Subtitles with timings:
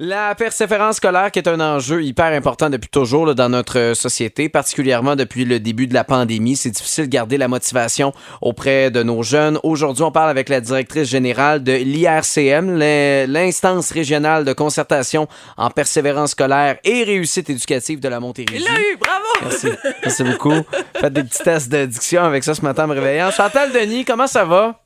[0.00, 4.48] La persévérance scolaire qui est un enjeu hyper important depuis toujours là, dans notre société,
[4.48, 6.54] particulièrement depuis le début de la pandémie.
[6.54, 9.58] C'est difficile de garder la motivation auprès de nos jeunes.
[9.64, 12.78] Aujourd'hui, on parle avec la directrice générale de l'IRCM,
[13.26, 15.26] l'instance régionale de concertation
[15.56, 18.64] en persévérance scolaire et réussite éducative de la Montérégie.
[18.64, 19.24] Il l'a eu, bravo!
[19.42, 19.66] Merci.
[20.04, 20.62] Merci beaucoup.
[21.00, 23.32] Faites des petits tests de diction avec ça ce matin en me réveillant.
[23.32, 24.80] Chantal Denis, comment ça va?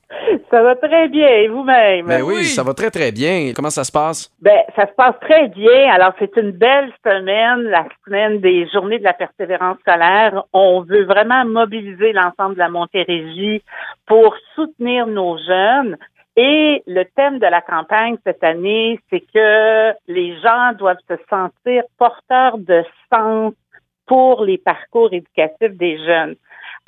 [0.53, 2.05] Ça va très bien, et vous-même?
[2.05, 3.52] Ben oui, ça va très, très bien.
[3.57, 4.30] Comment ça se passe?
[4.43, 5.91] Ben, ça se passe très bien.
[5.91, 10.45] Alors, c'est une belle semaine, la semaine des journées de la persévérance scolaire.
[10.52, 13.62] On veut vraiment mobiliser l'ensemble de la Montérégie
[14.06, 15.97] pour soutenir nos jeunes.
[16.37, 21.84] Et le thème de la campagne cette année, c'est que les gens doivent se sentir
[21.98, 23.55] porteurs de sens
[24.06, 26.34] pour les parcours éducatifs des jeunes.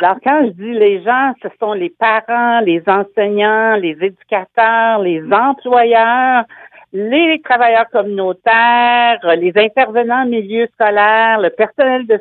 [0.01, 5.23] Alors, quand je dis les gens, ce sont les parents, les enseignants, les éducateurs, les
[5.33, 6.45] employeurs,
[6.93, 12.21] les travailleurs communautaires, les intervenants en milieu scolaire, le personnel de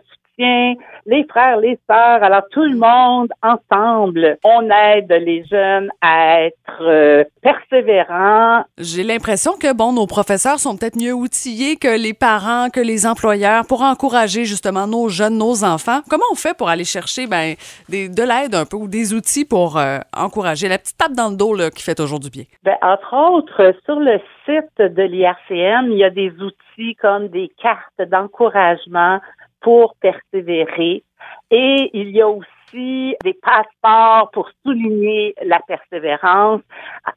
[1.05, 2.23] les frères, les sœurs.
[2.23, 8.63] Alors tout le monde ensemble, on aide les jeunes à être euh, persévérants.
[8.77, 13.05] J'ai l'impression que bon, nos professeurs sont peut-être mieux outillés que les parents, que les
[13.05, 16.01] employeurs pour encourager justement nos jeunes, nos enfants.
[16.09, 17.55] Comment on fait pour aller chercher ben,
[17.89, 20.69] des, de l'aide un peu ou des outils pour euh, encourager?
[20.69, 22.43] La petite tape dans le dos là, qui fait toujours du bien?
[22.63, 27.51] Ben, entre autres, sur le site de l'IRCM, il y a des outils comme des
[27.61, 29.19] cartes d'encouragement
[29.63, 31.03] pour persévérer.
[31.49, 36.61] Et il y a aussi des passeports pour souligner la persévérance.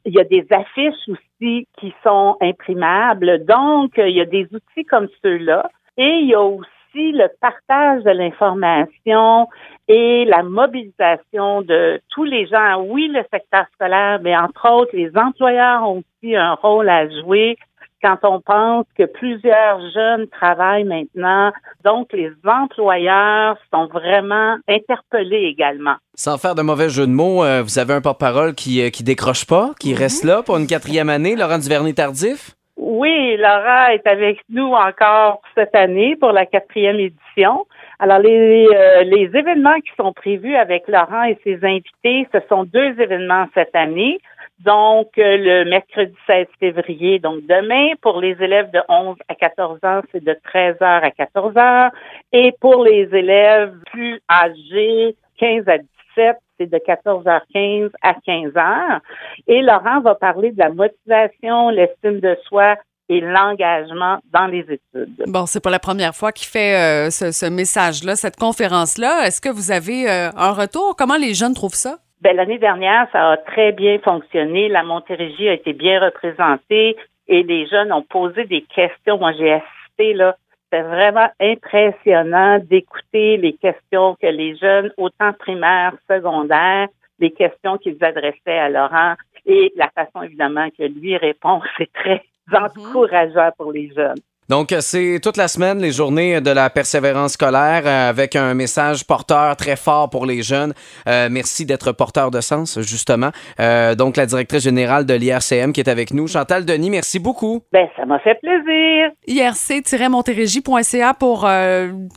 [0.05, 3.45] Il y a des affiches aussi qui sont imprimables.
[3.45, 5.69] Donc, il y a des outils comme ceux-là.
[5.97, 9.47] Et il y a aussi le partage de l'information
[9.87, 12.81] et la mobilisation de tous les gens.
[12.83, 17.57] Oui, le secteur scolaire, mais entre autres, les employeurs ont aussi un rôle à jouer
[18.01, 21.51] quand on pense que plusieurs jeunes travaillent maintenant.
[21.83, 25.95] Donc, les employeurs sont vraiment interpellés également.
[26.15, 29.03] Sans faire de mauvais jeu de mots, euh, vous avez un porte-parole qui, euh, qui
[29.03, 29.99] décroche pas, qui mhm.
[29.99, 32.51] reste là pour une quatrième année, Laurent Duvernay-Tardif?
[32.77, 37.65] Oui, Laura est avec nous encore cette année pour la quatrième édition.
[37.99, 42.65] Alors, les, euh, les événements qui sont prévus avec Laurent et ses invités, ce sont
[42.65, 44.19] deux événements cette année.
[44.65, 50.01] Donc, le mercredi 16 février, donc demain, pour les élèves de 11 à 14 ans,
[50.11, 51.91] c'est de 13 h à 14 h
[52.33, 58.99] Et pour les élèves plus âgés, 15 à 17, c'est de 14h15 à 15h.
[59.47, 62.75] Et Laurent va parler de la motivation, l'estime de soi
[63.09, 65.23] et l'engagement dans les études.
[65.27, 69.27] Bon, c'est pas la première fois qu'il fait euh, ce, message-là, cette conférence-là.
[69.27, 70.95] Est-ce que vous avez euh, un retour?
[70.97, 71.99] Comment les jeunes trouvent ça?
[72.21, 74.69] Ben, l'année dernière, ça a très bien fonctionné.
[74.69, 76.97] La Montérégie a été bien représentée
[77.27, 79.17] et les jeunes ont posé des questions.
[79.17, 80.35] Moi, j'ai assisté, là.
[80.71, 86.89] C'est vraiment impressionnant d'écouter les questions que les jeunes, autant primaires, secondaires,
[87.19, 89.13] les questions qu'ils adressaient à Laurent
[89.45, 92.65] et la façon, évidemment, que lui répond, c'est très mm-hmm.
[92.65, 94.19] encourageant pour les jeunes.
[94.49, 99.05] Donc, c'est toute la semaine les journées de la persévérance scolaire euh, avec un message
[99.05, 100.71] porteur très fort pour les jeunes.
[101.05, 103.31] Euh, merci d'être porteur de sens, justement.
[103.59, 107.59] Euh, donc, la directrice générale de l'IRCM qui est avec nous, Chantal Denis, merci beaucoup.
[107.73, 109.11] Ben, ça m'a fait plaisir.
[109.27, 111.45] IRC-montérégie.ca pour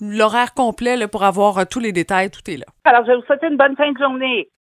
[0.00, 2.30] l'horaire complet, pour avoir tous les détails.
[2.30, 2.66] Tout est là.
[2.84, 4.48] Alors, je vous souhaite une bonne fin de journée.